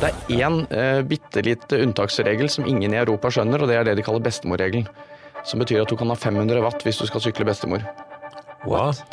Det 0.00 0.08
er 0.08 0.46
én 0.46 0.54
eh, 0.72 1.02
bitte 1.04 1.42
lite 1.44 1.76
unntaksregel 1.84 2.48
som 2.48 2.64
ingen 2.64 2.94
i 2.94 2.98
Europa 3.02 3.28
skjønner, 3.36 3.60
og 3.60 3.68
det 3.68 3.74
er 3.76 3.84
det 3.84 3.98
de 3.98 4.04
kaller 4.06 4.22
bestemorregelen. 4.24 4.86
Som 5.44 5.60
betyr 5.60 5.82
at 5.82 5.92
du 5.92 5.96
kan 6.00 6.08
ha 6.08 6.16
500 6.16 6.62
watt 6.64 6.80
hvis 6.86 7.02
du 7.02 7.04
skal 7.04 7.20
sykle 7.20 7.44
bestemor. 7.44 7.84
What? 8.64 9.04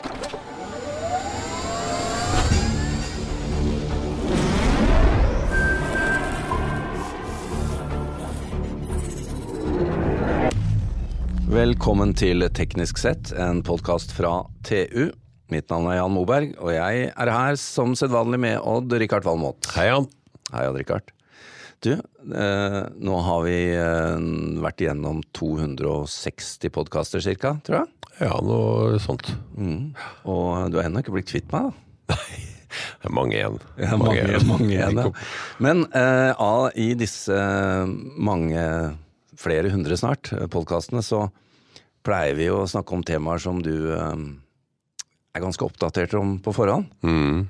Velkommen 11.52 12.16
til 12.16 12.48
Teknisk 12.56 13.04
sett, 13.04 13.36
en 13.36 13.60
podkast 13.60 14.16
fra 14.16 14.46
TU. 14.64 15.10
Mitt 15.52 15.68
navn 15.68 15.92
er 15.92 16.00
Jan 16.00 16.16
Moberg, 16.16 16.56
og 16.64 16.72
jeg 16.72 17.10
er 17.12 17.34
her 17.36 17.60
som 17.60 17.92
sedvanlig 17.96 18.40
med 18.40 18.62
Odd-Rikard 18.64 19.28
Valmot. 19.28 19.68
Hei, 19.76 19.92
Jan. 19.92 20.08
Hei, 20.54 20.64
Odd-Rikard. 20.70 21.10
Du, 21.84 21.92
eh, 21.94 22.84
nå 23.04 23.16
har 23.22 23.42
vi 23.44 23.58
eh, 23.76 24.28
vært 24.64 24.82
igjennom 24.82 25.20
260 25.36 26.72
podkaster 26.74 27.22
cirka, 27.22 27.58
tror 27.68 27.82
jeg. 27.82 28.14
Ja, 28.24 28.38
noe 28.42 28.98
sånt. 29.04 29.28
Mm. 29.60 29.92
Og 30.26 30.72
du 30.72 30.80
har 30.80 30.88
ennå 30.88 31.04
ikke 31.04 31.14
blitt 31.18 31.30
kvitt 31.30 31.52
meg, 31.52 31.68
da. 31.68 32.16
Nei. 32.16 32.44
Det 32.78 33.10
er 33.10 33.14
mange 33.16 33.36
igjen. 33.36 33.60
Ja, 33.80 33.98
mange, 34.00 34.40
mange 34.48 34.70
igjen, 34.72 35.02
ja. 35.02 35.12
Men 35.64 35.84
eh, 35.96 36.32
av, 36.32 36.70
i 36.80 36.92
disse 37.00 37.36
mange, 37.88 38.64
flere 39.40 39.72
hundre 39.74 39.98
snart, 40.00 40.32
podkastene, 40.54 41.04
så 41.06 41.28
pleier 42.08 42.38
vi 42.40 42.50
å 42.54 42.64
snakke 42.70 42.96
om 42.96 43.04
temaer 43.08 43.44
som 43.44 43.60
du 43.64 43.92
eh, 43.96 44.26
er 45.36 45.44
ganske 45.44 45.68
oppdatert 45.68 46.16
om 46.20 46.38
på 46.44 46.56
forhånd. 46.56 46.90
Mm. 47.04 47.48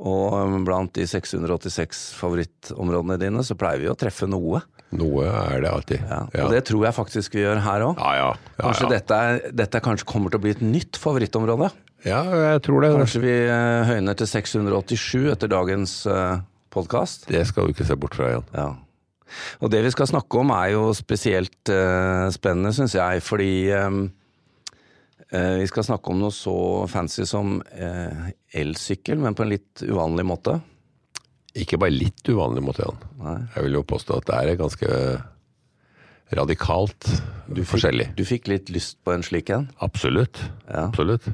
Og 0.00 0.36
eh, 0.38 0.58
blant 0.64 0.92
de 0.96 1.06
686 1.08 2.02
favorittområdene 2.18 3.18
dine, 3.20 3.44
så 3.44 3.56
pleier 3.58 3.82
vi 3.82 3.90
å 3.90 3.96
treffe 3.98 4.28
noe. 4.30 4.62
Noe 4.96 5.28
er 5.28 5.62
det 5.62 5.70
alltid. 5.70 6.02
Ja, 6.08 6.22
og 6.46 6.54
det 6.54 6.64
tror 6.70 6.88
jeg 6.88 6.96
faktisk 6.96 7.36
vi 7.36 7.44
gjør 7.44 7.60
her 7.62 7.86
òg. 7.90 8.00
Ja, 8.00 8.12
ja. 8.16 8.30
ja, 8.56 8.64
Kanskje 8.64 8.88
ja. 8.88 8.92
Dette, 8.96 9.20
er, 9.20 9.56
dette 9.62 9.82
kanskje 9.84 10.08
kommer 10.08 10.32
til 10.32 10.40
å 10.40 10.44
bli 10.46 10.54
et 10.56 10.64
nytt 10.64 10.98
favorittområde? 11.00 11.70
Ja, 12.08 12.22
jeg 12.24 12.62
tror 12.64 12.84
det. 12.84 12.94
Kanskje 12.96 13.24
vi 13.26 13.34
eh, 13.44 13.90
høyner 13.90 14.16
til 14.16 14.30
687 14.30 15.28
etter 15.34 15.50
dagens 15.52 15.98
uh, 16.08 16.40
podkast? 16.72 17.28
Det 17.28 17.44
skal 17.48 17.68
du 17.68 17.74
ikke 17.74 17.86
se 17.86 17.98
bort 18.00 18.16
fra 18.16 18.32
igjen. 18.32 18.46
Ja. 18.56 18.70
Og 19.60 19.70
det 19.70 19.84
vi 19.84 19.92
skal 19.94 20.08
snakke 20.10 20.40
om 20.40 20.50
er 20.56 20.72
jo 20.74 20.88
spesielt 20.96 21.70
uh, 21.70 22.26
spennende, 22.34 22.72
syns 22.74 22.96
jeg, 22.96 23.22
fordi 23.22 23.52
um, 23.76 24.08
vi 25.30 25.66
skal 25.70 25.84
snakke 25.86 26.10
om 26.10 26.18
noe 26.18 26.34
så 26.34 26.52
fancy 26.90 27.22
som 27.28 27.60
uh, 27.62 28.30
elsykkel, 28.50 29.20
men 29.22 29.36
på 29.38 29.44
en 29.44 29.52
litt 29.52 29.84
uvanlig 29.86 30.24
måte. 30.26 30.56
Ikke 31.58 31.78
bare 31.82 31.94
litt 31.94 32.26
uvanlig 32.30 32.62
måte, 32.62 32.86
Jan. 32.86 32.98
Nei. 33.22 33.36
Jeg 33.54 33.66
vil 33.66 33.78
jo 33.78 33.86
påstå 33.92 34.18
at 34.20 34.28
det 34.28 34.40
er 34.40 34.58
ganske 34.60 34.90
radikalt 36.38 37.08
Du 37.48 37.62
fikk, 37.62 37.70
forskjellig. 37.72 38.10
Du 38.18 38.22
fikk 38.26 38.50
litt 38.50 38.70
lyst 38.70 39.00
på 39.02 39.14
en 39.14 39.24
slik 39.26 39.50
en? 39.54 39.66
Absolutt. 39.82 40.38
Ja. 40.68 40.86
Absolutt. 40.86 41.26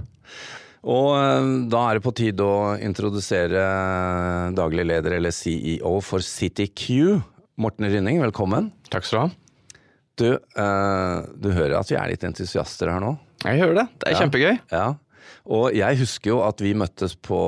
Og 0.86 1.10
uh, 1.16 1.48
da 1.72 1.82
er 1.88 1.98
det 1.98 2.04
på 2.06 2.14
tide 2.16 2.44
å 2.44 2.76
introdusere 2.80 3.64
daglig 4.56 4.86
leder, 4.88 5.18
eller 5.18 5.34
CEO, 5.34 5.98
for 6.04 6.24
CityQ. 6.24 6.86
Morten 7.60 7.88
Rynning, 7.88 8.20
velkommen. 8.24 8.70
Takk 8.92 9.08
skal 9.08 9.18
du 9.18 9.24
ha. 9.24 9.45
Du, 10.16 10.30
uh, 10.32 11.16
du 11.36 11.50
hører 11.52 11.76
at 11.80 11.90
vi 11.92 11.98
er 12.00 12.08
litt 12.14 12.24
entusiaster 12.24 12.88
her 12.88 13.02
nå? 13.04 13.14
Jeg 13.44 13.60
hører 13.60 13.82
det. 13.82 13.86
Det 14.00 14.08
er 14.08 14.14
Ja. 14.16 14.20
kjempegøy. 14.22 14.54
Ja, 14.72 14.86
og 15.46 15.74
jeg 15.76 15.98
husker 16.00 16.30
jo 16.32 16.38
at 16.46 16.62
vi 16.64 16.72
møttes 16.74 17.14
på, 17.20 17.40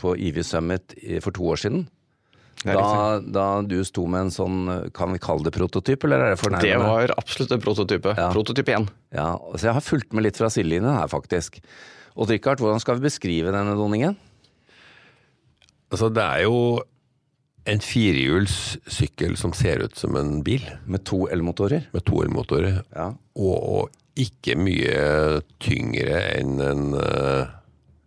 på 0.00 0.14
Ivy 0.16 0.42
Summit 0.46 0.96
for 1.22 1.36
to 1.36 1.44
år 1.52 1.60
siden. 1.60 1.84
Da, 2.66 3.20
da 3.20 3.44
du 3.62 3.76
sto 3.86 4.06
med 4.10 4.26
en 4.26 4.32
sånn, 4.32 4.56
kan 4.96 5.12
vi 5.12 5.20
kalle 5.22 5.44
det 5.46 5.52
prototyp, 5.54 6.06
eller 6.08 6.24
er 6.32 6.34
det 6.34 6.62
Det 6.64 6.78
var 6.80 7.12
absolutt 7.14 7.52
en 7.52 7.62
prototype. 7.62 8.14
Ja. 8.16 8.30
Prototyp 8.32 8.72
1. 8.72 8.88
Ja, 9.14 9.28
så 9.54 9.68
jeg 9.68 9.76
har 9.76 9.84
fulgt 9.84 10.16
med 10.16 10.24
litt 10.26 10.40
fra 10.40 10.48
sidelinjen 10.50 10.96
her, 10.96 11.06
faktisk. 11.12 11.60
Og 12.16 12.30
Richard, 12.32 12.58
hvordan 12.58 12.80
skal 12.80 12.96
vi 12.98 13.06
beskrive 13.06 13.52
denne 13.54 13.76
donningen? 13.76 14.16
Altså, 15.92 16.08
det 16.10 16.24
er 16.24 16.46
jo 16.48 16.80
en 17.66 17.80
firehjulssykkel 17.82 19.36
som 19.40 19.52
ser 19.56 19.82
ut 19.86 19.96
som 19.98 20.16
en 20.18 20.40
bil, 20.46 20.64
Med 20.86 21.04
to 21.04 21.26
elmotorer? 21.32 21.88
med 21.92 22.04
to 22.06 22.22
elmotorer. 22.22 22.82
Ja. 22.94 23.08
Og, 23.36 23.56
og 23.56 23.90
ikke 24.16 24.54
mye 24.56 25.40
tyngre 25.60 26.20
enn 26.38 26.60
en 26.62 26.84
uh, 26.94 27.46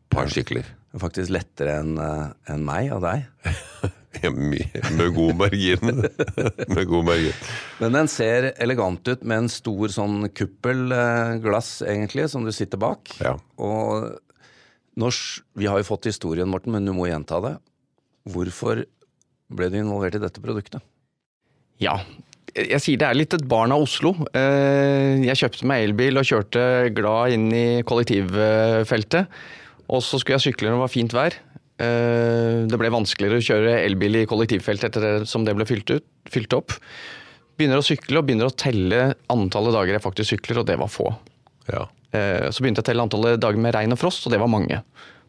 par 0.10 0.30
sykler. 0.32 0.66
Faktisk 0.98 1.30
lettere 1.36 1.76
enn 1.84 1.98
uh, 2.02 2.32
en 2.50 2.64
meg 2.66 2.92
og 2.96 3.04
deg. 3.06 3.28
Ja, 4.24 4.32
mye- 4.34 4.82
med 4.98 5.12
god 5.14 5.36
margin. 5.38 6.00
med 6.74 6.88
god 6.90 7.06
margin. 7.06 7.36
Men 7.78 7.94
den 7.94 8.08
ser 8.10 8.48
elegant 8.58 9.06
ut 9.08 9.22
med 9.22 9.44
en 9.44 9.50
stor 9.54 9.92
sånn 9.94 10.24
kuppelglass, 10.34 11.84
egentlig, 11.86 12.26
som 12.34 12.44
du 12.44 12.50
sitter 12.52 12.82
bak. 12.82 13.12
Ja. 13.22 13.36
Og 13.62 14.10
norsk, 15.00 15.44
vi 15.62 15.70
har 15.70 15.78
jo 15.80 15.88
fått 15.92 16.10
historien, 16.10 16.50
Morten, 16.50 16.74
men 16.74 16.90
du 16.90 16.92
må 16.98 17.06
gjenta 17.08 17.38
det. 17.46 17.54
Hvorfor 18.34 18.82
ble 19.50 19.70
du 19.74 19.78
involvert 19.82 20.16
i 20.16 20.22
dette 20.24 20.42
produktet? 20.44 20.82
Ja. 21.82 22.00
Jeg 22.56 22.82
sier 22.82 22.98
det 23.00 23.08
er 23.08 23.16
litt 23.18 23.34
et 23.38 23.46
barn 23.48 23.72
av 23.72 23.84
Oslo. 23.86 24.12
Eh, 24.34 25.22
Jeg 25.24 25.38
kjøpte 25.38 25.68
meg 25.70 25.84
elbil 25.86 26.18
og 26.18 26.26
kjørte 26.28 26.64
glad 26.98 27.36
inn 27.36 27.48
i 27.54 27.66
kollektivfeltet. 27.88 29.28
Og 29.90 30.02
så 30.06 30.20
skulle 30.20 30.38
jeg 30.40 30.50
sykle 30.54 30.70
når 30.70 30.78
det 30.80 30.84
var 30.84 30.94
fint 30.94 31.16
vær. 31.16 31.38
Eh, 31.80 32.66
Det 32.70 32.80
ble 32.82 32.90
vanskeligere 32.94 33.40
å 33.40 33.46
kjøre 33.46 33.78
elbil 33.86 34.20
i 34.24 34.26
kollektivfeltet 34.30 34.90
etter 34.90 35.02
det 35.22 35.28
som 35.30 35.46
det 35.46 35.56
ble 35.56 35.66
fylt, 35.70 35.90
ut, 35.94 36.06
fylt 36.30 36.54
opp. 36.58 36.74
Begynner 37.58 37.80
å 37.82 37.86
sykle 37.86 38.18
og 38.20 38.26
begynner 38.28 38.50
å 38.50 38.56
telle 38.56 39.14
antallet 39.30 39.74
dager 39.76 39.94
jeg 39.98 40.04
faktisk 40.04 40.34
sykler, 40.36 40.60
og 40.62 40.66
det 40.68 40.78
var 40.80 40.88
få. 40.92 41.10
ja. 41.72 41.86
Eh, 42.12 42.50
Så 42.50 42.64
begynte 42.64 42.82
jeg 42.82 42.88
å 42.88 42.90
telle 42.90 43.04
antallet 43.06 43.40
dager 43.40 43.58
med 43.62 43.74
regn 43.76 43.92
og 43.94 44.00
frost, 44.00 44.26
og 44.26 44.32
det 44.34 44.40
var 44.40 44.48
mange. 44.50 44.82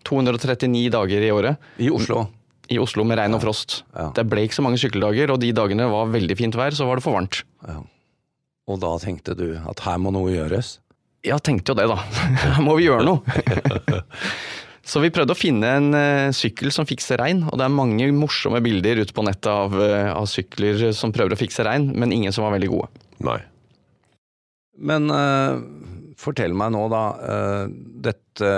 239 0.08 0.88
dager 0.90 1.20
i 1.20 1.30
året 1.30 1.58
I 1.78 1.90
Oslo. 1.90 2.26
I 2.70 2.78
Oslo 2.78 3.04
med 3.06 3.18
regn 3.18 3.34
og 3.34 3.42
frost. 3.42 3.80
Ja. 3.94 4.10
Det 4.14 4.24
ble 4.30 4.44
ikke 4.46 4.60
så 4.60 4.64
mange 4.64 4.78
sykkeldager, 4.80 5.32
og 5.34 5.40
de 5.42 5.50
dagene 5.56 5.88
var 5.90 6.12
veldig 6.12 6.36
fint 6.38 6.58
vær, 6.58 6.74
så 6.76 6.86
var 6.86 7.00
det 7.00 7.06
for 7.06 7.18
varmt. 7.18 7.42
Ja. 7.66 7.80
Og 8.70 8.78
da 8.82 8.92
tenkte 9.02 9.34
du 9.34 9.48
at 9.58 9.82
her 9.82 9.98
må 9.98 10.12
noe 10.14 10.30
gjøres? 10.30 10.78
Ja, 11.26 11.40
tenkte 11.42 11.74
jo 11.74 11.80
det, 11.80 11.88
da. 11.90 11.98
Her 12.56 12.62
må 12.64 12.78
vi 12.78 12.86
gjøre 12.86 13.04
noe. 13.04 13.98
Så 14.90 15.02
vi 15.02 15.10
prøvde 15.12 15.34
å 15.34 15.38
finne 15.38 15.68
en 15.76 15.94
eh, 15.94 16.30
sykkel 16.34 16.72
som 16.72 16.86
fikser 16.88 17.20
regn, 17.20 17.42
og 17.50 17.58
det 17.60 17.66
er 17.66 17.74
mange 17.74 18.06
morsomme 18.16 18.62
bilder 18.64 19.02
ute 19.02 19.14
på 19.14 19.22
nettet 19.26 19.50
av, 19.52 19.76
eh, 19.76 20.08
av 20.08 20.24
sykler 20.30 20.88
som 20.96 21.12
prøver 21.14 21.36
å 21.36 21.38
fikse 21.38 21.66
regn, 21.66 21.90
men 21.92 22.14
ingen 22.16 22.32
som 22.34 22.46
var 22.46 22.54
veldig 22.56 22.70
gode. 22.72 22.88
Nei. 23.26 23.36
Men 24.80 25.12
uh, 25.12 25.60
fortell 26.18 26.56
meg 26.56 26.72
nå, 26.72 26.86
da. 26.88 27.02
dette 28.00 28.54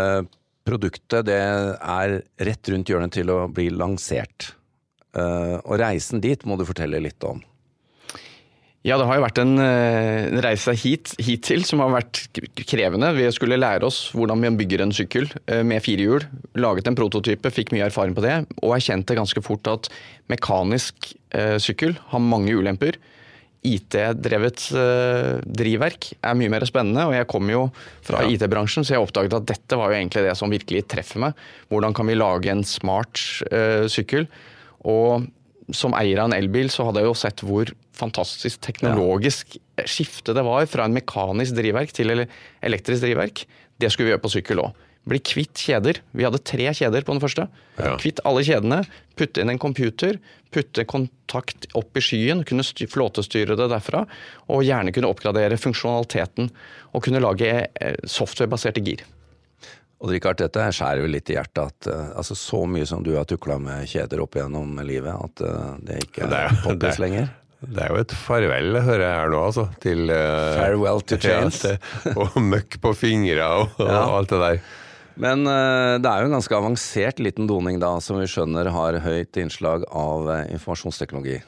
produktet 0.66 1.26
det 1.28 1.38
er 1.38 2.18
rett 2.48 2.72
rundt 2.72 2.90
hjørnet 2.90 3.14
til 3.16 3.32
å 3.32 3.46
bli 3.52 3.68
lansert. 3.74 4.52
Eh, 5.16 5.56
og 5.60 5.80
reisen 5.82 6.22
dit 6.24 6.46
må 6.48 6.58
du 6.58 6.66
fortelle 6.68 7.02
litt 7.02 7.22
om. 7.28 7.42
Ja, 8.82 8.96
det 8.98 9.06
har 9.06 9.20
jo 9.20 9.22
vært 9.22 9.38
en 9.38 9.60
en 10.32 10.40
reise 10.42 10.72
hit, 10.74 11.12
hittil 11.22 11.62
som 11.66 11.82
har 11.84 11.92
vært 11.92 12.24
krevende. 12.66 13.12
Vi 13.14 13.28
skulle 13.34 13.60
lære 13.60 13.86
oss 13.86 14.08
hvordan 14.16 14.40
man 14.42 14.58
bygger 14.58 14.82
en 14.84 14.94
sykkel 14.96 15.28
eh, 15.46 15.62
med 15.66 15.84
fire 15.84 16.06
hjul. 16.06 16.26
Laget 16.58 16.88
en 16.88 16.98
prototype, 16.98 17.52
fikk 17.54 17.72
mye 17.74 17.86
erfaring 17.86 18.16
på 18.16 18.24
det, 18.24 18.40
og 18.62 18.76
erkjente 18.76 19.16
ganske 19.18 19.42
fort 19.44 19.70
at 19.70 19.90
mekanisk 20.32 21.12
eh, 21.36 21.58
sykkel 21.62 21.94
har 22.12 22.24
mange 22.24 22.54
ulemper. 22.58 22.98
IT-drevet 23.62 24.64
eh, 24.74 25.36
drivverk 25.46 26.08
er 26.18 26.34
mye 26.38 26.50
mer 26.50 26.64
spennende, 26.66 27.04
og 27.06 27.14
jeg 27.14 27.28
kommer 27.30 27.54
jo 27.54 27.60
fra 28.02 28.22
Ja. 28.24 28.30
IT-bransjen, 28.34 28.82
så 28.84 28.96
jeg 28.96 29.04
oppdaget 29.04 29.36
at 29.38 29.46
dette 29.52 29.78
var 29.78 29.92
jo 29.92 29.98
egentlig 30.00 30.24
det 30.26 30.34
som 30.38 30.50
virkelig 30.50 30.82
treffer 30.90 31.22
meg. 31.22 31.38
Hvordan 31.70 31.94
kan 31.94 32.10
vi 32.10 32.16
lage 32.18 32.50
en 32.50 32.64
smart 32.66 33.22
uh, 33.52 33.86
sykkel? 33.86 34.26
Og 34.82 35.28
som 35.72 35.94
eier 35.94 36.18
av 36.18 36.30
en 36.30 36.36
elbil 36.36 36.68
så 36.74 36.88
hadde 36.88 37.00
jeg 37.04 37.06
jo 37.12 37.14
sett 37.22 37.44
hvor 37.46 37.70
fantastisk 37.94 38.60
teknologisk 38.66 39.54
skifte 39.86 40.34
det 40.34 40.42
var 40.44 40.66
fra 40.66 40.88
en 40.88 40.96
mekanisk 40.96 41.54
drivverk 41.54 41.92
til 41.94 42.10
ele- 42.10 42.26
elektrisk 42.66 43.04
drivverk. 43.06 43.44
Det 43.78 43.92
skulle 43.92 44.10
vi 44.10 44.14
gjøre 44.16 44.24
på 44.26 44.32
sykkel 44.34 44.58
òg. 44.64 44.74
Bli 45.08 45.18
kvitt 45.18 45.58
kjeder. 45.58 45.98
Vi 46.14 46.22
hadde 46.22 46.38
tre 46.46 46.68
kjeder 46.78 47.02
på 47.02 47.16
den 47.16 47.22
første. 47.24 47.48
Ja. 47.80 47.96
Kvitt 47.98 48.20
alle 48.28 48.44
kjedene, 48.46 48.82
putte 49.18 49.42
inn 49.42 49.50
en 49.50 49.58
computer, 49.62 50.20
putte 50.54 50.84
kontakt 50.86 51.66
opp 51.78 51.96
i 51.98 52.02
skyen, 52.04 52.44
kunne 52.46 52.62
flåtestyre 52.62 53.56
det 53.58 53.66
derfra, 53.72 54.04
og 54.52 54.62
gjerne 54.62 54.92
kunne 54.94 55.10
oppgradere 55.10 55.58
funksjonaliteten 55.58 56.52
og 56.92 57.02
kunne 57.02 57.22
lage 57.24 57.50
eh, 57.66 57.96
softwarebaserte 58.06 58.84
gir. 58.86 59.02
Og 60.02 60.10
Richard, 60.10 60.38
dette 60.42 60.64
skjærer 60.74 61.04
jo 61.04 61.10
litt 61.10 61.30
i 61.30 61.36
hjertet 61.36 61.62
at 61.62 61.86
uh, 61.90 62.08
altså, 62.18 62.34
så 62.38 62.64
mye 62.66 62.86
som 62.90 63.04
du 63.06 63.12
har 63.14 63.26
tukla 63.30 63.54
med 63.62 63.86
kjeder 63.90 64.22
opp 64.24 64.34
gjennom 64.38 64.80
livet, 64.86 65.14
at 65.14 65.42
uh, 65.46 65.76
det 65.78 66.00
ikke 66.08 66.26
Det 66.30 66.40
er 66.46 66.56
poppis 66.64 66.96
er- 66.98 67.02
lenger. 67.04 67.28
Det 67.62 67.78
er 67.84 67.92
jo 67.94 68.00
et 68.02 68.12
farvel, 68.18 68.74
hører 68.82 69.04
jeg 69.06 69.18
her 69.20 69.28
nå, 69.30 69.42
altså. 69.46 69.68
Til 69.84 70.08
uh, 70.10 70.56
Farewell 70.58 71.04
to 71.06 71.18
chains. 71.22 71.60
ja, 71.62 71.76
til- 72.02 72.18
og 72.18 72.34
møkk 72.42 72.80
på 72.82 72.90
fingra 72.98 73.52
og, 73.60 73.76
og 73.78 74.16
alt 74.16 74.34
det 74.34 74.40
der. 74.42 74.64
Men 75.20 75.44
uh, 75.46 75.98
det 76.00 76.08
er 76.08 76.22
jo 76.22 76.30
en 76.30 76.36
ganske 76.38 76.56
avansert 76.56 77.20
liten 77.22 77.48
doning 77.50 77.80
da, 77.82 77.94
som 78.00 78.20
vi 78.20 78.28
skjønner 78.30 78.70
har 78.72 79.00
høyt 79.04 79.38
innslag 79.40 79.84
av 79.88 80.28
uh, 80.30 80.38
informasjonsteknologi. 80.52 81.40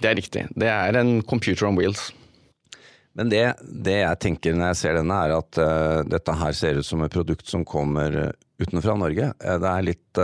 Det 0.00 0.08
er 0.08 0.16
riktig. 0.16 0.46
Det 0.56 0.70
er 0.72 0.96
en 0.96 1.18
computer 1.28 1.68
on 1.68 1.76
wheels. 1.76 2.08
Men 3.18 3.28
det, 3.32 3.42
det 3.60 3.98
jeg 4.00 4.20
tenker 4.22 4.56
når 4.56 4.72
jeg 4.72 4.80
ser 4.80 4.96
denne, 5.00 5.18
er 5.26 5.36
at 5.36 5.60
uh, 5.60 6.00
dette 6.08 6.38
her 6.40 6.56
ser 6.56 6.80
ut 6.80 6.88
som 6.88 7.04
et 7.04 7.12
produkt 7.12 7.50
som 7.50 7.66
kommer 7.68 8.32
utenfra 8.60 8.96
Norge. 9.00 9.32
det 9.40 9.68
er 9.68 9.86
litt 9.86 10.18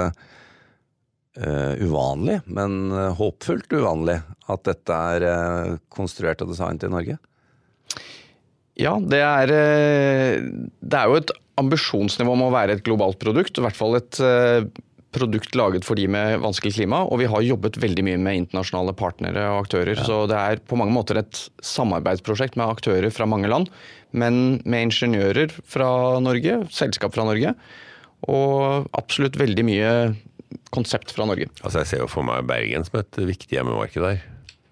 uvanlig, 1.37 2.35
men 2.53 2.93
håpfullt 3.17 3.73
uvanlig, 3.73 4.19
at 4.53 4.63
dette 4.69 4.99
er 5.17 5.79
konstruert 5.93 6.45
og 6.45 6.53
designet 6.53 6.85
i 6.85 6.91
Norge. 6.93 7.17
Ja, 8.77 8.93
det 9.01 9.23
er, 9.25 9.53
det 10.45 11.01
er 11.01 11.09
jo 11.09 11.17
et 11.17 11.33
ambisjonsnivå 11.61 12.35
må 12.39 12.51
være 12.55 12.77
et 12.77 12.85
globalt 12.87 13.19
produkt. 13.23 13.59
I 13.59 13.65
hvert 13.65 13.79
fall 13.79 13.99
et 13.99 14.21
eh, 14.23 14.67
produkt 15.17 15.57
laget 15.57 15.87
for 15.87 15.99
de 15.99 16.07
med 16.11 16.41
vanskelig 16.43 16.75
klima. 16.77 17.03
Og 17.09 17.21
vi 17.23 17.29
har 17.31 17.45
jobbet 17.47 17.79
veldig 17.83 18.05
mye 18.09 18.21
med 18.21 18.43
internasjonale 18.43 18.95
partnere 18.99 19.47
og 19.55 19.65
aktører. 19.65 19.95
Ja. 19.97 20.05
Så 20.07 20.21
det 20.31 20.39
er 20.39 20.63
på 20.69 20.79
mange 20.79 20.95
måter 20.97 21.21
et 21.23 21.47
samarbeidsprosjekt 21.65 22.59
med 22.61 22.69
aktører 22.69 23.13
fra 23.15 23.29
mange 23.29 23.51
land. 23.53 23.71
Men 24.17 24.61
med 24.65 24.91
ingeniører 24.91 25.55
fra 25.69 25.89
Norge, 26.25 26.63
selskap 26.75 27.17
fra 27.17 27.27
Norge. 27.29 27.55
Og 28.33 28.89
absolutt 28.97 29.39
veldig 29.41 29.67
mye 29.67 29.93
konsept 30.75 31.13
fra 31.15 31.27
Norge. 31.29 31.49
Altså 31.63 31.83
Jeg 31.83 31.93
ser 31.93 32.03
jo 32.05 32.11
for 32.11 32.27
meg 32.27 32.47
Bergen 32.49 32.85
som 32.87 33.01
et 33.01 33.23
viktig 33.29 33.59
hjemmemarked 33.59 34.03
der. 34.05 34.25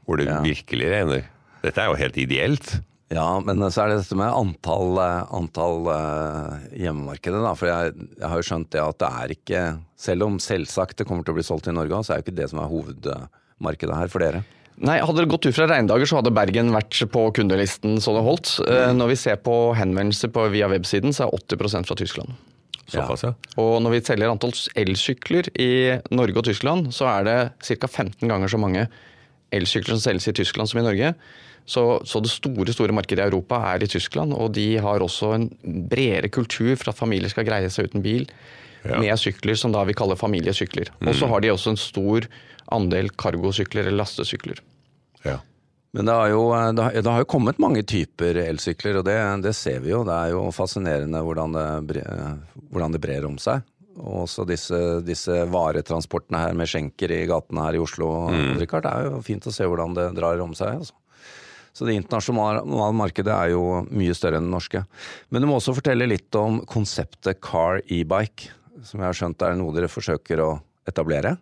Hvor 0.04 0.20
det 0.20 0.28
ja. 0.28 0.40
virkelig 0.44 0.90
regner. 0.92 1.30
Dette 1.64 1.80
er 1.80 1.88
jo 1.88 1.96
helt 1.96 2.18
ideelt. 2.20 2.74
Ja, 3.12 3.28
men 3.44 3.60
så 3.68 3.84
er 3.84 3.92
det 3.92 4.00
dette 4.00 4.16
med 4.16 4.32
antall, 4.32 4.96
eh, 5.02 5.34
antall 5.36 5.88
uh, 5.90 6.54
hjemmemarkedet. 6.72 7.42
Da. 7.44 7.52
For 7.58 7.68
jeg, 7.68 7.92
jeg, 8.16 8.28
har 8.30 8.40
jo 8.40 8.46
skjønt 8.48 8.70
det 8.72 8.80
at 8.80 9.00
det 9.02 9.10
er 9.20 9.34
ikke 9.34 9.64
Selv 10.04 10.26
om 10.26 10.38
selvsagt 10.42 10.98
det 10.98 11.06
kommer 11.08 11.24
til 11.24 11.34
å 11.34 11.38
bli 11.38 11.44
solgt 11.46 11.68
i 11.70 11.74
Norge, 11.76 12.02
så 12.04 12.14
er 12.14 12.20
jo 12.20 12.26
ikke 12.26 12.38
det 12.40 12.48
som 12.50 12.60
er 12.60 12.70
hovedmarkedet 12.72 13.98
her 14.00 14.10
for 14.12 14.24
dere. 14.24 14.42
Nei, 14.84 14.96
Hadde 14.98 15.22
det 15.22 15.30
gått 15.30 15.46
ut 15.46 15.54
fra 15.54 15.68
regndager, 15.70 16.08
så 16.10 16.18
hadde 16.18 16.32
Bergen 16.34 16.72
vært 16.74 16.98
på 17.14 17.22
kundelisten 17.36 18.00
så 18.02 18.16
det 18.16 18.24
holdt. 18.26 18.56
Mm. 18.66 18.98
Når 18.98 19.12
vi 19.12 19.20
ser 19.20 19.38
på 19.40 19.54
henvendelser 19.78 20.32
på, 20.34 20.48
via 20.52 20.68
websiden, 20.72 21.14
så 21.14 21.28
er 21.28 21.38
80% 21.38 21.88
fra 21.88 21.96
Tyskland. 22.00 22.34
Såpass, 22.90 23.22
ja. 23.24 23.32
Og 23.62 23.78
når 23.80 23.94
vi 23.94 24.02
teller 24.04 24.32
antall 24.32 24.52
elsykler 24.76 25.48
i 25.56 25.70
Norge 26.12 26.42
og 26.42 26.48
Tyskland, 26.50 26.90
så 26.92 27.08
er 27.14 27.28
det 27.28 27.38
ca. 27.78 27.88
15 27.88 28.28
ganger 28.28 28.50
så 28.50 28.60
mange 28.60 28.88
elsykler 29.54 29.94
som 29.94 30.02
selges 30.02 30.28
i 30.28 30.36
Tyskland 30.36 30.68
som 30.68 30.82
i 30.82 30.84
Norge. 30.84 31.14
Så, 31.64 31.84
så, 32.04 32.20
det 32.20 32.28
store 32.28 32.74
store 32.76 32.92
markedet 32.92 33.24
i 33.24 33.30
Europa 33.30 33.62
er 33.70 33.84
i 33.84 33.88
Tyskland, 33.88 34.34
og 34.36 34.52
de 34.56 34.74
har 34.84 35.00
også 35.00 35.32
en 35.38 35.48
bredere 35.88 36.28
kultur 36.28 36.74
for 36.76 36.92
at 36.92 36.98
familier 36.98 37.32
skal 37.32 37.46
greie 37.48 37.70
seg 37.72 37.88
uten 37.88 38.04
bil. 38.04 38.28
Ja. 38.84 38.98
Med 39.00 39.16
sykler 39.16 39.56
som 39.56 39.72
da 39.72 39.80
vi 39.88 39.96
kaller 39.96 40.18
familiesykler. 40.20 40.90
Mm. 41.00 41.08
Og 41.08 41.16
så 41.16 41.28
har 41.30 41.40
de 41.40 41.54
også 41.54 41.72
en 41.72 41.80
stor 41.80 42.26
andel 42.74 43.08
cargosykler 43.16 43.86
eller 43.86 44.02
lastesykler. 44.02 44.60
Ja. 45.24 45.38
Men 45.96 46.10
det 46.10 46.16
har, 46.18 46.28
jo, 46.34 46.42
det, 46.52 46.82
har, 46.82 46.96
det 46.98 47.10
har, 47.10 47.22
jo, 47.22 47.30
kommet 47.30 47.60
mange 47.62 47.84
typer 47.86 48.36
elsykler, 48.42 48.98
og 49.00 49.06
det, 49.06 49.14
det, 49.46 49.54
ser 49.56 49.78
vi 49.84 49.92
jo. 49.92 50.02
Det 50.04 50.12
er 50.12 50.34
jo 50.34 50.42
fascinerende 50.52 51.22
hvordan 51.24 51.54
det, 51.54 52.02
hvordan 52.68 52.96
det 52.96 53.00
brer 53.00 53.24
om 53.28 53.38
seg. 53.40 53.64
Og 53.94 54.24
også 54.24 54.44
disse, 54.48 54.80
disse, 55.06 55.36
varetransportene 55.54 56.40
her 56.42 56.56
med 56.58 56.68
skjenker 56.68 57.14
i 57.14 57.22
gatene 57.30 57.68
her 57.68 57.78
i 57.78 57.80
Oslo. 57.80 58.10
Mm. 58.34 58.56
Richard, 58.58 58.84
det 58.84 58.92
er 58.92 59.08
jo 59.12 59.22
fint 59.24 59.46
å 59.46 59.54
se 59.54 59.68
hvordan 59.70 59.94
det 59.96 60.08
drar 60.18 60.42
om 60.42 60.52
seg. 60.58 60.82
Altså. 60.82 60.98
Så 61.74 61.86
det 61.88 61.96
internasjonale 61.98 62.92
markedet 62.94 63.32
er 63.34 63.50
jo 63.50 63.82
mye 63.90 64.14
større 64.14 64.38
enn 64.38 64.46
det 64.46 64.54
norske. 64.54 64.84
Men 65.34 65.42
du 65.42 65.48
må 65.50 65.58
også 65.58 65.74
fortelle 65.74 66.06
litt 66.06 66.36
om 66.38 66.60
konseptet 66.70 67.40
car 67.42 67.80
e-bike, 67.90 68.52
som 68.86 69.02
jeg 69.02 69.08
har 69.08 69.18
skjønt 69.18 69.42
er 69.42 69.56
noe 69.58 69.74
dere 69.74 69.90
forsøker 69.90 70.42
å 70.44 70.52
etablere. 70.86 71.34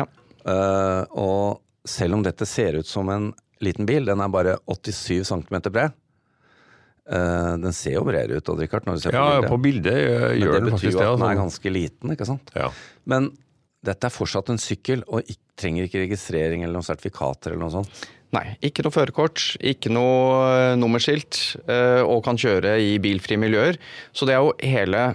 Ja. 0.00 0.08
Uh, 0.42 1.02
og 1.14 1.86
selv 1.86 2.18
om 2.18 2.26
dette 2.26 2.48
ser 2.50 2.80
ut 2.80 2.90
som 2.90 3.12
en 3.14 3.30
liten 3.62 3.86
bil, 3.86 4.08
den 4.08 4.24
er 4.24 4.32
bare 4.32 4.58
87 4.66 5.22
cm 5.28 5.60
bred. 5.70 5.94
Uh, 7.06 7.54
den 7.62 7.70
ser 7.76 8.00
jo 8.00 8.06
bredere 8.08 8.40
ut, 8.40 8.50
Odd 8.50 8.64
Rikard, 8.64 8.88
når 8.88 8.98
du 8.98 9.04
ser 9.06 9.14
ja, 9.14 9.26
på 9.46 9.60
bildet. 9.62 9.94
Ja, 9.94 10.06
på 10.10 10.18
bildet 10.26 10.40
gjør 10.42 10.56
den 10.58 10.72
faktisk 10.74 10.82
det. 10.82 10.90
Det 10.90 10.98
betyr 10.98 10.98
at 10.98 10.98
den 10.98 11.28
er 11.28 11.30
altså. 11.30 11.42
ganske 11.44 11.76
liten, 11.78 12.16
ikke 12.16 12.26
sant. 12.32 12.56
Ja. 12.58 12.72
Men 13.06 13.30
dette 13.86 14.08
er 14.08 14.14
fortsatt 14.14 14.50
en 14.52 14.60
sykkel, 14.60 15.04
og 15.06 15.26
trenger 15.56 15.86
ikke 15.86 16.02
registrering 16.04 16.64
eller 16.64 16.78
noen 16.78 16.86
sertifikater 16.86 17.54
eller 17.54 17.64
noe 17.64 17.74
sånt. 17.78 18.06
Nei, 18.34 18.56
ikke 18.66 18.82
noe 18.84 18.94
førerkort, 18.94 19.42
ikke 19.64 19.92
noe 19.94 20.48
eh, 20.50 20.72
nummerskilt, 20.80 21.38
eh, 21.70 22.02
og 22.02 22.24
kan 22.26 22.38
kjøre 22.40 22.74
i 22.82 22.96
bilfrie 23.02 23.38
miljøer. 23.40 23.78
Så 24.12 24.26
det 24.28 24.34
er 24.34 24.42
jo 24.42 24.52
hele 24.66 25.06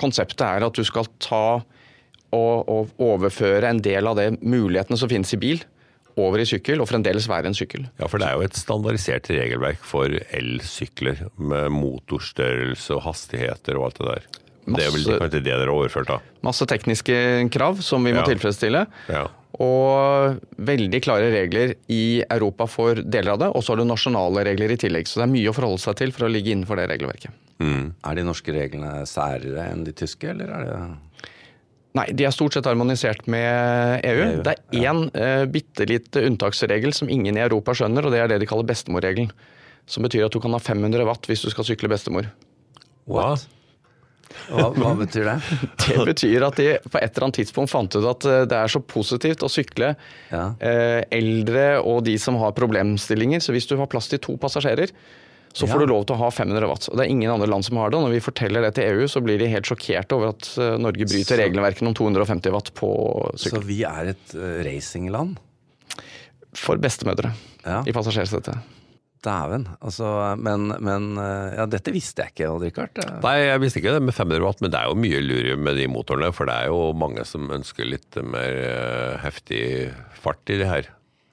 konseptet 0.00 0.44
er 0.44 0.66
at 0.66 0.76
du 0.76 0.84
skal 0.84 1.08
ta 1.22 1.46
og, 2.34 2.68
og 2.68 3.00
overføre 3.00 3.70
en 3.70 3.80
del 3.80 4.10
av 4.10 4.18
de 4.18 4.32
mulighetene 4.42 4.98
som 4.98 5.10
finnes 5.10 5.32
i 5.32 5.40
bil, 5.40 5.62
over 6.16 6.40
i 6.40 6.46
sykkel, 6.48 6.80
og 6.80 6.88
fremdeles 6.88 7.28
være 7.28 7.50
en 7.50 7.56
sykkel. 7.56 7.86
Ja, 8.00 8.08
for 8.08 8.20
det 8.20 8.28
er 8.28 8.38
jo 8.38 8.46
et 8.46 8.58
standardisert 8.58 9.28
regelverk 9.30 9.82
for 9.84 10.12
elsykler, 10.34 11.26
med 11.36 11.68
motorstørrelse 11.76 12.96
og 12.96 13.04
hastigheter 13.04 13.76
og 13.76 13.90
alt 13.90 14.00
det 14.00 14.08
der. 14.08 14.28
Masse, 14.66 14.80
det 14.80 14.86
er 14.86 14.94
vel 14.94 15.04
ikke 15.14 15.32
det 15.36 15.42
dere 15.46 15.62
har 15.62 15.72
overført, 15.72 16.10
da? 16.10 16.18
Masse 16.46 16.66
tekniske 16.66 17.16
krav 17.54 17.78
som 17.86 18.06
vi 18.06 18.14
må 18.14 18.24
ja. 18.24 18.28
tilfredsstille. 18.32 18.82
Ja. 19.12 19.24
Og 19.62 20.36
veldig 20.68 21.00
klare 21.04 21.30
regler 21.32 21.76
i 21.92 22.20
Europa 22.24 22.66
for 22.68 22.98
deler 23.00 23.36
av 23.36 23.40
det, 23.44 23.50
og 23.54 23.64
så 23.64 23.72
har 23.72 23.80
du 23.80 23.88
nasjonale 23.88 24.44
regler 24.50 24.74
i 24.74 24.78
tillegg. 24.80 25.08
Så 25.08 25.22
det 25.22 25.28
er 25.28 25.32
mye 25.32 25.52
å 25.52 25.56
forholde 25.56 25.84
seg 25.86 25.96
til 26.02 26.12
for 26.12 26.26
å 26.26 26.32
ligge 26.32 26.52
innenfor 26.52 26.80
det 26.80 26.90
regelverket. 26.92 27.42
Mm. 27.62 27.94
Er 28.04 28.18
de 28.18 28.26
norske 28.26 28.52
reglene 28.52 28.92
særere 29.08 29.70
enn 29.70 29.86
de 29.86 29.94
tyske, 29.96 30.28
eller 30.34 30.52
er 30.52 30.68
det 30.68 30.78
Nei, 31.96 32.10
de 32.12 32.26
er 32.28 32.32
stort 32.34 32.52
sett 32.52 32.66
harmonisert 32.68 33.22
med 33.32 34.02
EU. 34.04 34.16
EU 34.20 34.40
det 34.44 34.52
er 34.52 34.82
én 34.82 34.98
ja. 35.06 35.28
uh, 35.40 35.44
bitte 35.48 35.86
lite 35.88 36.26
unntaksregel 36.28 36.92
som 36.92 37.08
ingen 37.08 37.38
i 37.38 37.40
Europa 37.40 37.72
skjønner, 37.78 38.04
og 38.04 38.12
det 38.12 38.20
er 38.20 38.28
det 38.28 38.42
de 38.42 38.48
kaller 38.50 38.68
bestemorregelen. 38.68 39.30
Som 39.88 40.04
betyr 40.04 40.26
at 40.26 40.34
du 40.34 40.40
kan 40.42 40.52
ha 40.52 40.60
500 40.60 41.06
watt 41.08 41.24
hvis 41.30 41.46
du 41.46 41.48
skal 41.54 41.64
sykle 41.64 41.88
bestemor. 41.88 42.28
What? 43.08 43.46
Hva, 44.50 44.70
hva, 44.76 44.94
betyr 44.98 45.28
det? 45.28 45.36
Det 45.86 46.06
betyr 46.08 46.46
at 46.46 46.58
de 46.60 46.68
på 46.84 47.00
et 47.00 47.10
eller 47.10 47.26
annet 47.26 47.40
tidspunkt 47.42 47.72
fant 47.72 47.98
ut 47.98 48.08
at 48.08 48.26
eh, 48.28 48.42
det 48.50 48.58
er 48.58 48.72
så 48.72 48.82
positivt 48.82 49.44
å 49.46 49.50
sykle 49.50 49.92
ja. 50.30 50.48
eh, 50.60 51.02
eldre 51.14 51.68
og 51.82 52.04
de 52.06 52.16
som 52.20 52.38
har 52.42 52.56
problemstillinger. 52.56 53.42
Så 53.42 53.54
hvis 53.56 53.68
du 53.70 53.76
har 53.80 53.90
plass 53.90 54.10
til 54.12 54.22
to 54.22 54.36
passasjerer, 54.40 54.92
så 55.56 55.64
får 55.64 55.80
ja. 55.80 55.86
du 55.86 55.92
lov 55.94 56.04
til 56.04 56.18
å 56.18 56.20
ha 56.20 56.28
500 56.28 56.68
watt. 56.68 56.86
Og 56.90 56.98
Det 56.98 57.06
er 57.06 57.12
ingen 57.14 57.32
andre 57.32 57.48
land 57.48 57.64
som 57.64 57.78
har 57.80 57.88
det. 57.88 57.96
og 57.96 58.04
Når 58.04 58.18
vi 58.18 58.24
forteller 58.26 58.66
det 58.66 58.74
til 58.76 58.90
EU, 58.90 59.08
så 59.08 59.22
blir 59.24 59.40
de 59.40 59.48
helt 59.48 59.68
sjokkerte 59.68 60.18
over 60.18 60.34
at 60.34 60.50
eh, 60.60 60.76
Norge 60.82 61.08
bryter 61.08 61.32
så, 61.32 61.40
regelverkene 61.40 61.92
om 61.92 61.96
250 61.96 62.52
watt 62.52 62.72
på 62.76 62.90
sykkel. 63.40 63.62
Så 63.62 63.68
vi 63.70 63.80
er 63.88 64.12
et 64.12 64.36
uh, 64.36 64.60
racingland? 64.66 65.38
For 66.56 66.80
bestemødre 66.80 67.32
ja. 67.64 67.80
i 67.88 67.94
passasjersetet. 67.96 68.75
Dæven. 69.24 69.64
Altså, 69.80 70.08
men, 70.38 70.68
men, 70.84 71.06
ja, 71.56 71.64
dette 71.70 71.94
visste 71.94 72.24
jeg 72.24 72.34
ikke, 72.34 72.50
Odd 72.52 72.66
Rikard. 72.66 73.00
Nei, 73.24 73.36
jeg 73.46 73.62
visste 73.62 73.80
ikke 73.80 73.94
det 73.96 74.04
med 74.04 74.14
500 74.16 74.44
watt, 74.44 74.60
men 74.62 74.72
det 74.74 74.80
er 74.80 74.90
jo 74.90 74.98
mye 75.00 75.22
lurere 75.24 75.56
med 75.60 75.80
de 75.80 75.86
motorene. 75.90 76.32
For 76.36 76.48
det 76.48 76.56
er 76.56 76.70
jo 76.70 76.92
mange 76.98 77.24
som 77.28 77.48
ønsker 77.54 77.88
litt 77.88 78.20
mer 78.22 78.60
uh, 78.60 79.16
heftig 79.24 79.62
fart 80.22 80.52
i 80.52 80.60
det 80.60 80.68
her. 80.70 80.90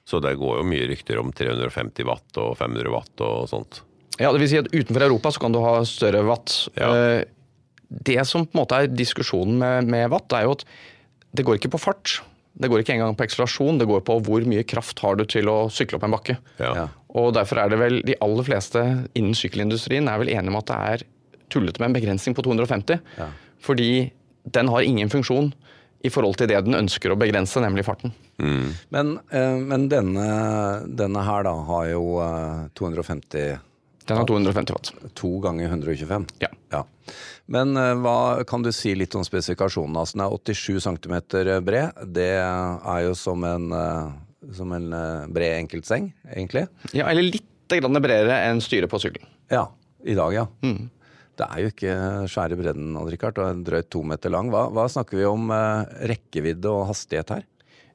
Så 0.08 0.20
det 0.24 0.34
går 0.40 0.60
jo 0.60 0.68
mye 0.68 0.88
rykter 0.90 1.20
om 1.20 1.30
350 1.34 2.08
watt 2.08 2.40
og 2.42 2.56
500 2.60 2.92
watt 2.92 3.24
og 3.24 3.46
sånt. 3.52 3.80
Ja, 4.18 4.30
det 4.30 4.42
vil 4.42 4.50
si 4.50 4.60
at 4.60 4.70
utenfor 4.72 5.06
Europa 5.06 5.32
så 5.34 5.42
kan 5.42 5.54
du 5.54 5.62
ha 5.64 5.78
større 5.88 6.24
watt. 6.28 6.58
Ja. 6.78 6.90
Uh, 6.90 7.22
det 7.88 8.20
som 8.26 8.46
på 8.46 8.56
en 8.56 8.64
måte 8.64 8.80
er 8.80 8.92
diskusjonen 8.92 9.58
med, 9.60 9.90
med 9.92 10.10
watt, 10.12 10.32
er 10.34 10.48
jo 10.48 10.56
at 10.58 10.64
det 11.34 11.44
går 11.46 11.58
ikke 11.58 11.74
på 11.74 11.82
fart. 11.82 12.18
Det 12.54 12.70
går 12.70 12.84
ikke 12.84 12.94
engang 12.94 13.16
på 13.18 13.26
akselerasjon, 13.26 13.80
det 13.80 13.88
går 13.90 14.04
på 14.06 14.18
hvor 14.22 14.44
mye 14.46 14.62
kraft 14.68 15.00
har 15.02 15.18
du 15.18 15.24
til 15.26 15.48
å 15.50 15.56
sykle 15.74 15.98
opp 15.98 16.06
en 16.06 16.14
bakke. 16.14 16.36
Ja. 16.62 16.86
Og 17.18 17.32
Derfor 17.34 17.62
er 17.62 17.72
det 17.72 17.80
vel 17.80 17.98
de 18.06 18.14
aller 18.22 18.46
fleste 18.46 18.82
innen 19.18 19.34
sykkelindustrien 19.38 20.06
er 20.10 20.20
vel 20.22 20.30
enige 20.30 20.52
om 20.52 20.60
at 20.60 20.70
det 20.70 20.78
er 20.92 21.04
tullete 21.50 21.82
med 21.82 21.90
en 21.90 21.98
begrensning 21.98 22.36
på 22.36 22.44
250. 22.46 23.02
Ja. 23.18 23.28
Fordi 23.64 23.90
den 24.54 24.70
har 24.70 24.86
ingen 24.86 25.10
funksjon 25.10 25.52
i 26.04 26.10
forhold 26.12 26.36
til 26.38 26.50
det 26.50 26.60
den 26.66 26.76
ønsker 26.76 27.14
å 27.14 27.18
begrense, 27.18 27.60
nemlig 27.64 27.86
farten. 27.86 28.12
Mm. 28.42 28.72
Men, 28.92 29.12
eh, 29.32 29.58
men 29.58 29.86
denne, 29.88 30.26
denne, 30.84 31.22
her 31.24 31.46
da 31.46 31.54
har 31.70 31.86
jo 31.88 32.04
250 32.76 33.56
Den 34.04 34.20
har 34.20 34.26
250 34.28 34.74
watt. 34.74 34.90
To 35.16 35.38
ganger 35.40 35.68
125? 35.68 36.26
Ja. 36.42 36.50
ja. 36.72 36.82
Men 37.46 37.76
eh, 37.76 37.92
hva 38.04 38.44
kan 38.48 38.64
du 38.64 38.70
si 38.74 38.92
litt 38.96 39.14
om 39.16 39.24
spesifikasjonen? 39.24 39.96
Altså, 40.00 40.18
den 40.18 40.26
er 40.26 40.34
87 40.36 40.84
cm 40.84 41.14
bred. 41.64 42.02
Det 42.16 42.32
er 42.36 42.98
jo 43.06 43.14
som 43.18 43.44
en, 43.48 43.70
eh, 43.72 44.50
som 44.56 44.74
en 44.76 44.90
eh, 44.92 45.30
bred 45.32 45.62
enkeltseng, 45.62 46.10
egentlig. 46.28 46.66
Ja, 46.92 47.08
eller 47.08 47.30
litt 47.30 47.50
bredere 47.74 48.42
enn 48.50 48.60
styret 48.62 48.92
på 48.92 49.00
sykkelen. 49.00 49.26
Ja, 49.50 49.64
i 50.04 50.14
dag, 50.14 50.36
ja. 50.36 50.44
Mm. 50.62 50.90
Det 51.34 51.46
er 51.48 51.62
jo 51.62 51.70
ikke 51.72 51.94
svære 52.30 52.58
bredden, 52.60 52.92
Richard, 53.10 53.40
og 53.42 53.64
drøyt 53.66 53.88
to 53.90 54.04
meter 54.06 54.30
lang. 54.30 54.52
Hva, 54.52 54.68
hva 54.70 54.84
snakker 54.92 55.18
vi 55.18 55.24
om 55.26 55.48
rekkevidde 56.06 56.70
og 56.70 56.84
hastighet 56.92 57.32
her? 57.34 57.42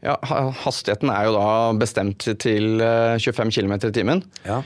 Ja, 0.03 0.17
Hastigheten 0.65 1.11
er 1.11 1.27
jo 1.27 1.37
da 1.37 1.47
bestemt 1.79 2.25
til 2.41 2.81
25 2.81 3.53
km 3.55 3.77
i 3.77 3.93
timen. 3.95 4.25
Ja. 4.43 4.59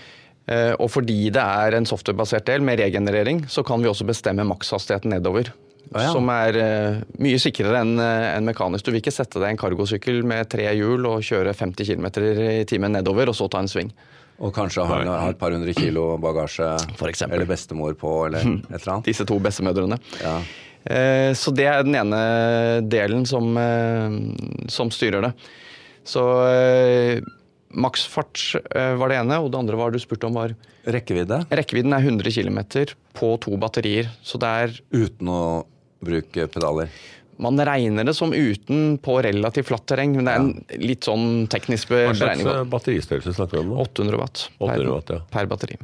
Og 0.44 0.90
fordi 0.92 1.30
det 1.32 1.40
er 1.40 1.78
en 1.78 1.86
softwarebasert 1.88 2.44
del 2.50 2.66
med 2.68 2.82
regenerering, 2.82 3.46
så 3.48 3.64
kan 3.64 3.80
vi 3.80 3.88
også 3.88 4.04
bestemme 4.04 4.44
makshastigheten 4.44 5.14
nedover. 5.16 5.54
Oh, 5.94 6.02
ja. 6.02 6.10
som 6.12 6.30
er 6.34 6.58
eh, 6.58 7.02
mye 7.22 7.40
sikrere 7.42 7.84
enn 7.84 8.00
en 8.02 8.48
mekanisk. 8.48 8.86
Du 8.86 8.92
vil 8.92 9.02
ikke 9.02 9.14
sette 9.14 9.40
deg 9.40 9.54
en 9.54 9.60
kargosykkel 9.62 10.24
med 10.26 10.50
tre 10.50 10.66
hjul 10.74 11.06
og 11.06 11.24
kjøre 11.26 11.54
50 11.54 11.92
km 11.92 12.08
i 12.24 12.64
timen 12.70 12.96
nedover, 12.98 13.30
og 13.30 13.38
så 13.38 13.50
ta 13.52 13.62
en 13.62 13.70
sving. 13.70 13.92
Og 14.42 14.54
kanskje 14.56 14.86
har 14.88 15.06
et 15.30 15.40
par 15.40 15.54
hundre 15.54 15.76
kilo 15.78 16.16
bagasje, 16.22 16.72
For 16.98 17.14
eller 17.30 17.46
bestemor 17.48 17.94
på, 18.00 18.14
eller 18.28 18.42
et 18.42 18.80
eller 18.80 18.94
annet. 18.96 19.06
Disse 19.12 19.28
to 19.30 19.38
bestemødrene. 19.44 20.00
Ja. 20.24 20.40
Eh, 20.84 21.32
Så 21.38 21.54
det 21.56 21.68
er 21.70 21.84
den 21.86 21.96
ene 21.96 22.82
delen 22.90 23.28
som, 23.30 23.56
eh, 23.58 24.68
som 24.68 24.90
styrer 24.92 25.30
det. 25.30 25.34
Så 26.04 26.24
eh, 26.50 27.22
maksfart 27.74 28.42
eh, 28.76 28.94
var 29.00 29.12
det 29.12 29.18
ene, 29.22 29.40
og 29.42 29.52
det 29.54 29.60
andre 29.60 29.80
var 29.80 29.94
du 29.94 30.00
spurte 30.02 30.28
om 30.30 30.38
var 30.38 30.54
Rekkevidde 30.84 31.46
Rekkevidden 31.48 31.94
er 31.96 32.04
100 32.04 32.32
km 32.36 32.60
på 33.16 33.34
to 33.44 33.56
batterier. 33.62 34.10
Så 34.26 34.40
det 34.42 34.50
er 34.50 34.74
uten 34.92 35.30
å 35.32 35.42
bruke 36.04 36.48
pedaler. 36.52 36.90
Man 37.42 37.58
regner 37.58 38.06
det 38.06 38.14
som 38.18 38.34
uten 38.36 38.98
på 39.02 39.16
relativt 39.26 39.70
flatt 39.72 39.86
terreng, 39.90 40.14
men 40.18 40.28
det 40.28 40.34
er 40.34 40.44
en 40.44 40.84
litt 40.84 41.08
sånn 41.08 41.48
teknisk 41.52 41.90
beregning. 41.94 42.20
Hva 42.20 42.28
slags 42.28 42.50
eh, 42.52 42.68
batteristørrelse 42.76 43.36
snakker 43.40 43.58
vi 43.58 43.64
om 43.64 43.72
nå? 43.74 43.80
800 43.88 44.20
watt 44.22 44.44
per, 44.60 44.68
800 44.76 44.92
watt, 44.94 45.14
ja. 45.16 45.22
per 45.34 45.50
batteri. 45.50 45.80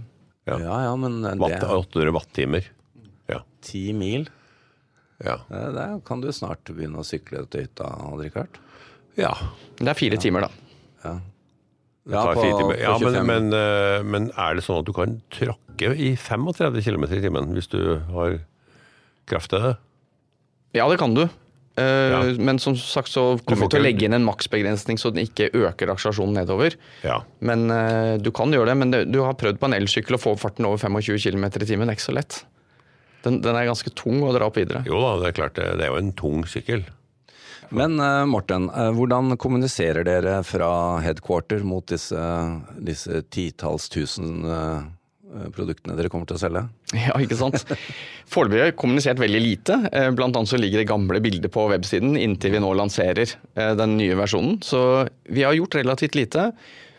Ja. 0.50 0.60
Ja 0.60 0.78
ja, 0.90 0.94
men 1.00 1.22
det 1.24 1.34
Watt, 1.42 1.58
er 1.58 1.74
800 1.80 2.14
wattimer. 2.16 2.70
Ja. 3.30 3.42
ti 3.66 3.90
mil. 3.94 4.28
Ja. 5.24 5.40
Da 5.50 5.66
Der 5.76 5.98
kan 6.06 6.22
du 6.24 6.30
snart 6.34 6.64
begynne 6.70 7.02
å 7.02 7.08
sykle 7.08 7.44
til 7.52 7.66
hytta, 7.68 7.90
Odd-Rikard. 8.12 8.60
ja. 9.20 9.34
Det 9.80 9.88
er 9.88 9.98
fire 9.98 10.18
timer, 10.20 10.48
da. 10.48 10.50
Ja. 11.04 11.18
Tar 12.10 12.34
på- 12.34 12.42
på 12.42 12.80
ja 12.80 12.98
men, 13.00 13.26
men, 13.26 13.54
eh, 13.54 14.04
men 14.04 14.32
er 14.38 14.56
det 14.56 14.64
sånn 14.66 14.80
at 14.80 14.86
du 14.86 14.94
kan 14.94 15.22
tråkke 15.32 15.94
i 15.96 16.16
35 16.16 16.82
km 16.84 17.04
i 17.06 17.22
timen 17.22 17.54
hvis 17.54 17.70
du 17.70 18.00
har 18.14 18.40
kraft 19.30 19.50
til 19.54 19.60
det? 19.62 19.76
Ja, 20.74 20.88
det 20.90 20.98
kan 21.00 21.14
du. 21.14 21.24
Eh, 21.78 22.10
Ja. 22.12 22.24
Men 22.38 22.60
som 22.60 22.76
sagt 22.76 23.08
så 23.10 23.40
kommer 23.46 23.62
vi 23.64 23.68
til 23.70 23.80
å 23.80 23.84
legge 23.86 24.04
inn 24.06 24.14
en 24.14 24.26
maksbegrensning 24.26 24.98
så 25.00 25.14
den 25.14 25.26
ikke 25.26 25.50
øker 25.54 25.88
akselerasjonen 25.94 26.34
nedover. 26.36 26.76
Ja. 27.04 27.22
Men 27.42 27.70
eh, 27.72 28.18
Du 28.18 28.32
kan 28.32 28.52
gjøre 28.52 28.66
det, 28.74 28.78
men 28.78 28.92
det, 28.92 29.12
du 29.12 29.22
har 29.24 29.34
prøvd 29.34 29.60
på 29.60 29.66
en 29.70 29.74
elsykkel 29.78 30.18
å 30.18 30.20
få 30.20 30.38
farten 30.38 30.66
over 30.66 30.78
25 30.78 31.18
km 31.32 31.46
i 31.46 31.66
timen. 31.66 31.88
Det 31.88 31.94
er 31.94 32.00
ikke 32.00 32.10
så 32.12 32.16
lett. 32.18 32.44
Den, 33.24 33.42
den 33.42 33.56
er 33.56 33.66
ganske 33.68 33.94
tung 33.96 34.22
å 34.24 34.34
dra 34.36 34.48
opp 34.48 34.56
videre. 34.56 34.84
Jo 34.88 35.00
da, 35.02 35.16
det 35.24 35.28
er 35.32 35.42
klart 35.42 35.56
det, 35.56 35.78
det 35.78 35.86
er 35.88 35.92
jo 35.94 35.98
en 36.00 36.12
tung 36.14 36.44
sykkel. 36.48 36.84
Men 37.76 38.00
eh, 38.00 38.26
Morten, 38.30 38.70
eh, 38.70 38.92
hvordan 38.96 39.36
kommuniserer 39.42 40.06
dere 40.08 40.40
fra 40.48 40.72
headquarter 41.04 41.66
mot 41.68 41.86
disse, 41.90 42.22
disse 42.82 43.22
titalls 43.30 43.90
tusen 43.94 44.40
eh, 44.46 44.88
produktene 45.54 45.98
dere 45.98 46.10
kommer 46.10 46.30
til 46.30 46.40
å 46.40 46.42
selge? 46.42 46.66
Ja, 47.06 47.14
ikke 47.22 47.38
sant? 47.38 47.62
Foreløpig 48.30 48.64
har 48.64 48.72
vi 48.72 48.80
kommunisert 48.82 49.22
veldig 49.22 49.42
lite. 49.44 49.78
Blant 50.18 50.38
annet 50.38 50.50
så 50.50 50.58
ligger 50.58 50.82
det 50.82 50.90
gamle 50.90 51.22
bildet 51.22 51.54
på 51.54 51.68
websiden 51.70 52.18
inntil 52.18 52.56
vi 52.56 52.64
nå 52.64 52.72
lanserer 52.78 53.36
den 53.78 53.96
nye 54.00 54.18
versjonen. 54.18 54.58
Så 54.66 54.82
vi 55.30 55.46
har 55.46 55.54
gjort 55.58 55.78
relativt 55.78 56.18
lite, 56.18 56.50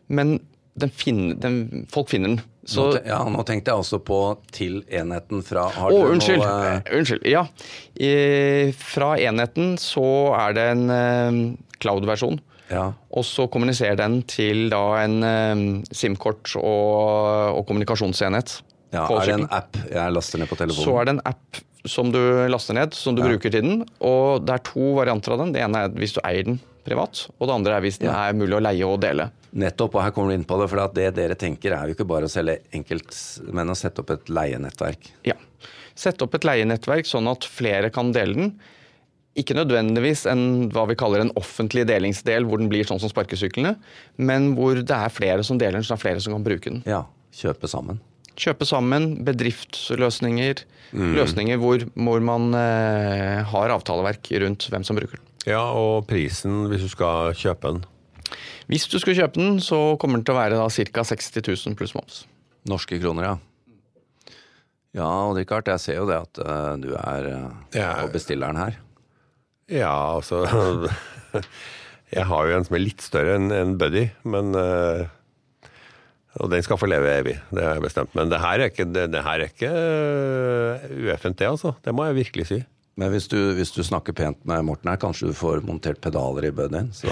men 0.07 0.39
den 0.79 0.95
finner, 0.95 1.35
den, 1.43 1.87
folk 1.91 2.11
finner 2.13 2.35
den. 2.35 2.41
Så 2.69 2.85
nå, 2.91 3.01
ja, 3.09 3.19
nå 3.25 3.43
tenkte 3.49 3.73
jeg 3.73 3.83
også 3.83 4.01
på 4.05 4.21
til 4.53 4.83
enheten 4.93 5.41
fra. 5.47 5.65
Å, 5.71 5.89
oh, 5.89 6.11
unnskyld. 6.13 6.43
noe, 6.45 6.77
uh... 6.77 6.93
unnskyld. 6.99 7.25
Ja. 7.29 7.47
I, 7.97 8.13
fra 8.77 9.15
enheten 9.21 9.75
så 9.81 10.07
er 10.37 10.57
det 10.57 10.67
en 10.75 10.85
eh, 10.95 11.39
cloud-versjon. 11.81 12.41
ja, 12.71 12.91
Og 13.17 13.25
så 13.27 13.49
kommuniserer 13.53 13.97
den 14.03 14.21
til 14.29 14.69
da 14.73 14.83
en 15.01 15.17
eh, 15.25 15.65
SIM-kort 15.89 16.53
og, 16.61 17.57
og 17.57 17.65
kommunikasjonsenhet. 17.71 18.59
Ja, 18.93 19.05
er 19.07 19.27
det 19.27 19.35
en 19.39 19.49
app 19.51 19.77
jeg 19.91 20.13
laster 20.15 20.39
ned 20.43 20.49
på 20.51 20.59
telefonen? 20.59 20.87
Så 20.89 20.97
er 21.01 21.05
det 21.09 21.15
en 21.19 21.23
app 21.31 21.61
som 21.89 22.11
du 22.13 22.19
laster 22.53 22.77
ned, 22.77 22.93
som 22.95 23.15
du 23.17 23.23
bruker 23.25 23.51
til 23.55 23.63
den. 23.65 23.85
Og 24.05 24.43
det 24.45 24.53
er 24.59 24.65
to 24.69 24.91
varianter 24.99 25.33
av 25.33 25.39
den. 25.45 25.53
Det 25.55 25.63
ene 25.65 25.85
er 25.87 25.95
hvis 25.97 26.13
du 26.17 26.21
eier 26.27 26.45
den 26.51 26.59
privat, 26.85 27.23
og 27.39 27.47
det 27.49 27.55
andre 27.55 27.77
er 27.77 27.85
hvis 27.85 27.99
den 28.01 28.09
Ja. 28.11 28.29
er 28.29 28.35
mulig 28.37 28.57
å 28.57 28.63
leie 28.65 28.85
og 28.89 29.01
dele. 29.01 29.31
Nettopp, 29.53 29.95
og 29.97 30.03
her 30.03 30.11
kommer 30.15 30.31
du 30.31 30.35
inn 30.39 30.45
på 30.49 30.59
det. 30.61 30.69
For 30.71 30.89
det 30.95 31.15
dere 31.17 31.35
tenker 31.35 31.73
er 31.77 31.89
jo 31.89 31.95
ikke 31.95 32.07
bare 32.09 32.25
å 32.29 32.33
selge 32.33 32.59
enkelt, 32.73 33.13
men 33.53 33.69
å 33.69 33.77
sette 33.77 34.01
opp 34.01 34.11
et 34.11 34.27
leienettverk. 34.29 35.11
Ja. 35.25 35.35
Sette 35.95 36.23
opp 36.25 36.35
et 36.35 36.45
leienettverk 36.47 37.05
sånn 37.09 37.29
at 37.31 37.45
flere 37.45 37.91
kan 37.93 38.13
dele 38.13 38.35
den. 38.35 38.53
Ikke 39.37 39.55
nødvendigvis 39.55 40.27
en 40.31 40.71
hva 40.75 40.87
vi 40.89 40.97
kaller 40.99 41.21
en 41.21 41.33
offentlig 41.39 41.87
delingsdel, 41.87 42.45
hvor 42.49 42.59
den 42.59 42.69
blir 42.69 42.85
sånn 42.85 43.01
som 43.01 43.09
sparkesyklene, 43.13 43.77
men 44.19 44.55
hvor 44.57 44.75
det 44.75 44.91
er 44.91 45.09
flere 45.13 45.45
som 45.47 45.59
deler 45.61 45.79
den, 45.79 45.83
så 45.87 45.95
det 45.95 46.01
er 46.01 46.05
flere 46.09 46.21
som 46.25 46.33
kan 46.35 46.45
bruke 46.45 46.71
den. 46.73 46.83
Ja, 46.89 47.05
kjøpe 47.33 47.69
sammen. 47.71 48.01
Kjøpe 48.41 48.65
sammen, 48.69 49.19
bedriftsløsninger, 49.27 50.65
Mm. 50.91 51.13
løsninger 51.15 51.59
hvor, 51.63 51.85
hvor 51.95 52.19
man 52.25 52.49
eh, 52.59 53.45
har 53.47 53.71
avtaleverk 53.71 54.27
rundt 54.43 54.65
hvem 54.73 54.83
som 54.83 54.97
bruker 54.99 55.21
den. 55.21 55.27
Ja, 55.47 55.61
og 55.71 56.09
prisen 56.11 56.65
hvis 56.67 56.83
du 56.83 56.89
skal 56.91 57.31
kjøpe 57.39 57.71
den. 57.77 57.85
Hvis 58.67 58.89
du 58.91 58.97
skal 58.99 59.15
kjøpe 59.15 59.39
den, 59.39 59.61
så 59.63 59.79
kommer 60.03 60.19
den 60.19 60.25
til 60.27 60.35
å 60.35 60.41
være 60.41 60.59
ca. 60.91 61.05
60 61.07 61.47
000 61.47 61.77
pluss 61.79 61.95
moms. 61.95 62.25
Norske 62.67 62.99
kroner, 62.99 63.29
ja. 63.29 63.37
Ja, 64.99 65.07
og 65.31 65.37
Richard, 65.39 65.69
jeg 65.71 65.79
ser 65.85 66.01
jo 66.01 66.09
det 66.11 66.19
at 66.19 66.43
uh, 66.43 66.75
du 66.83 66.91
er 66.99 67.29
uh, 67.31 67.51
Ja. 67.79 67.93
på 68.03 68.11
bestilleren 68.17 68.59
her. 68.59 68.81
Ja, 69.71 69.93
altså 70.17 70.43
Jeg 72.11 72.27
har 72.27 72.47
jo 72.51 72.57
en 72.59 72.67
som 72.67 72.75
er 72.75 72.83
litt 72.83 73.03
større 73.07 73.37
enn 73.39 73.53
en 73.55 73.77
Buddy, 73.79 74.09
men 74.27 74.51
eh, 74.59 75.05
Og 76.39 76.51
den 76.53 76.63
skal 76.63 76.79
få 76.79 76.87
leve 76.87 77.11
evig, 77.11 77.39
det 77.51 77.65
har 77.65 77.79
jeg 77.79 77.87
bestemt. 77.89 78.13
Men 78.15 78.31
det 78.31 78.39
her 78.39 78.61
er 78.61 78.71
ikke, 78.71 78.87
det, 78.87 79.09
det 79.11 79.23
her 79.27 79.43
er 79.43 79.51
ikke 79.51 79.71
eh, 79.71 80.93
UFNT, 81.11 81.43
altså. 81.49 81.75
Det 81.83 81.95
må 81.97 82.07
jeg 82.07 82.21
virkelig 82.21 82.47
si. 82.53 82.61
Men 83.01 83.11
hvis 83.15 83.27
du, 83.33 83.39
hvis 83.57 83.73
du 83.75 83.81
snakker 83.87 84.15
pent 84.17 84.39
med 84.49 84.63
Morten 84.69 84.93
her, 84.93 85.01
kanskje 85.01 85.31
du 85.31 85.37
får 85.37 85.65
montert 85.67 85.99
pedaler 86.05 86.47
i 86.51 86.53
buddyen, 86.55 86.93
så 86.95 87.11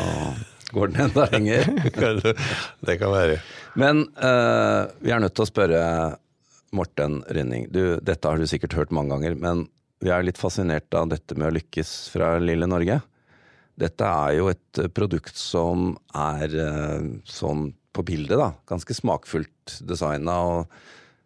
går 0.74 0.92
den 0.92 1.08
enda 1.08 1.26
lenger. 1.32 1.66
det 2.86 2.98
kan 3.00 3.14
være. 3.14 3.40
Men 3.78 4.04
uh, 4.20 4.86
vi 5.02 5.14
er 5.14 5.22
nødt 5.22 5.34
til 5.38 5.46
å 5.46 5.50
spørre 5.50 5.82
Morten 6.76 7.22
Rynning. 7.32 7.70
Du, 7.72 7.82
dette 8.04 8.28
har 8.28 8.38
du 8.38 8.46
sikkert 8.50 8.76
hørt 8.76 8.94
mange 8.94 9.16
ganger, 9.16 9.38
men 9.40 9.66
vi 10.04 10.12
er 10.14 10.26
litt 10.26 10.38
fascinert 10.38 10.92
av 10.94 11.08
dette 11.10 11.34
med 11.38 11.48
å 11.48 11.56
lykkes 11.56 11.94
fra 12.12 12.36
lille 12.42 12.68
Norge. 12.70 13.00
Dette 13.78 14.12
er 14.26 14.36
jo 14.36 14.50
et 14.52 14.82
produkt 14.94 15.38
som 15.40 15.94
er 16.14 16.54
uh, 16.54 17.08
sånn 17.26 17.70
på 17.98 18.06
bildet, 18.06 18.38
da. 18.40 18.52
Ganske 18.70 18.96
smakfullt 18.96 19.78
designa 19.86 20.38
og 20.46 20.78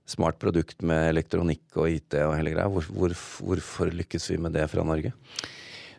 smart 0.08 0.38
produkt 0.42 0.82
med 0.84 1.12
elektronikk 1.12 1.78
og 1.78 1.90
IT 1.92 2.18
og 2.24 2.36
hele 2.36 2.54
greia. 2.54 2.68
Hvor, 2.72 2.86
hvor, 2.90 3.16
hvorfor 3.46 3.92
lykkes 3.92 4.30
vi 4.32 4.40
med 4.42 4.56
det 4.56 4.66
fra 4.72 4.84
Norge? 4.86 5.12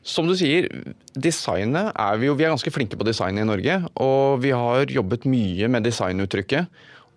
Som 0.04 0.28
du 0.28 0.36
sier, 0.36 0.68
designet 1.16 1.94
er 1.96 2.18
vi 2.20 2.28
jo 2.28 2.36
Vi 2.36 2.44
er 2.44 2.52
ganske 2.52 2.74
flinke 2.76 3.00
på 3.00 3.08
design 3.08 3.40
i 3.40 3.46
Norge. 3.48 3.80
Og 4.04 4.42
vi 4.44 4.52
har 4.52 4.92
jobbet 4.92 5.28
mye 5.30 5.70
med 5.72 5.88
designuttrykket. 5.88 6.68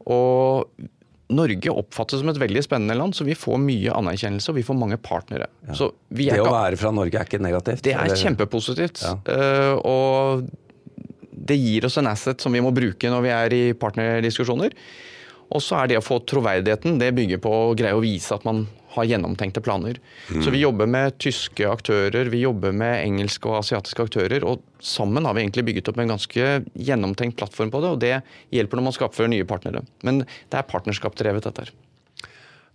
Og 0.07 0.87
Norge 1.35 1.73
oppfattes 1.73 2.21
som 2.23 2.31
et 2.31 2.39
veldig 2.39 2.63
spennende 2.63 2.95
land, 2.95 3.17
så 3.19 3.25
vi 3.27 3.35
får 3.35 3.59
mye 3.59 3.95
anerkjennelse 3.99 4.53
og 4.53 4.61
vi 4.61 4.63
får 4.67 4.79
mange 4.79 4.99
partnere. 5.03 5.49
Så 5.75 5.91
vi 6.15 6.29
er 6.31 6.39
Det 6.39 6.45
å 6.47 6.53
være 6.55 6.79
fra 6.79 6.93
Norge 6.95 7.19
er 7.19 7.27
ikke 7.27 7.43
negativt? 7.43 7.83
Det 7.83 7.97
er 7.97 8.05
eller? 8.05 8.21
kjempepositivt. 8.21 9.03
Ja. 9.03 9.17
Uh, 9.27 9.75
og 9.83 10.47
det 11.49 11.59
gir 11.61 11.87
oss 11.89 11.99
en 12.01 12.11
asset 12.11 12.43
som 12.43 12.55
vi 12.55 12.63
må 12.65 12.73
bruke 12.75 13.11
når 13.13 13.25
vi 13.25 13.35
er 13.35 13.55
i 13.57 13.65
partnerdiskusjoner. 13.79 14.75
Og 15.55 15.63
så 15.63 15.79
er 15.79 15.93
det 15.93 16.01
å 16.01 16.05
få 16.05 16.19
troverdigheten, 16.27 16.99
det 16.99 17.13
bygger 17.15 17.39
på 17.43 17.53
å 17.55 17.75
greie 17.79 17.95
å 17.95 18.03
vise 18.03 18.35
at 18.35 18.45
man 18.47 18.65
har 18.97 19.07
gjennomtenkte 19.07 19.61
planer. 19.63 19.99
Så 20.43 20.51
vi 20.51 20.63
jobber 20.63 20.89
med 20.91 21.19
tyske 21.23 21.69
aktører, 21.69 22.31
vi 22.33 22.43
jobber 22.43 22.75
med 22.75 23.03
engelske 23.05 23.51
og 23.51 23.61
asiatiske 23.61 24.09
aktører. 24.09 24.47
Og 24.49 24.65
sammen 24.83 25.29
har 25.29 25.37
vi 25.37 25.45
egentlig 25.45 25.67
bygget 25.69 25.91
opp 25.93 26.01
en 26.03 26.15
ganske 26.15 26.49
gjennomtenkt 26.75 27.39
plattform 27.39 27.73
på 27.75 27.83
det, 27.85 27.93
og 27.93 28.01
det 28.03 28.15
hjelper 28.57 28.81
når 28.81 28.89
man 28.89 28.97
skaper 28.97 29.31
nye 29.31 29.49
partnere. 29.49 29.85
Men 30.07 30.25
det 30.25 30.59
er 30.59 30.71
partnerskapsdrevet, 30.71 31.47
dette 31.47 31.67
her. 31.67 31.75